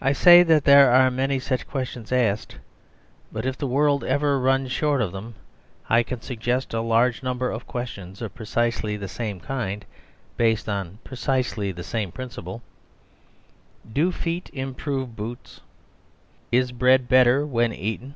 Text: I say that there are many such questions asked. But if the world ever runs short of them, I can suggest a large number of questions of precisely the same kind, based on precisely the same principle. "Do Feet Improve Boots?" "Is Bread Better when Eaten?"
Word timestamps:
I 0.00 0.12
say 0.14 0.42
that 0.44 0.64
there 0.64 0.90
are 0.90 1.10
many 1.10 1.38
such 1.38 1.66
questions 1.68 2.10
asked. 2.10 2.56
But 3.30 3.44
if 3.44 3.58
the 3.58 3.66
world 3.66 4.02
ever 4.02 4.40
runs 4.40 4.72
short 4.72 5.02
of 5.02 5.12
them, 5.12 5.34
I 5.90 6.02
can 6.02 6.22
suggest 6.22 6.72
a 6.72 6.80
large 6.80 7.22
number 7.22 7.50
of 7.50 7.66
questions 7.66 8.22
of 8.22 8.34
precisely 8.34 8.96
the 8.96 9.06
same 9.06 9.40
kind, 9.40 9.84
based 10.38 10.70
on 10.70 11.00
precisely 11.04 11.70
the 11.70 11.84
same 11.84 12.12
principle. 12.12 12.62
"Do 13.92 14.10
Feet 14.10 14.48
Improve 14.54 15.14
Boots?" 15.14 15.60
"Is 16.50 16.72
Bread 16.72 17.06
Better 17.06 17.44
when 17.44 17.74
Eaten?" 17.74 18.14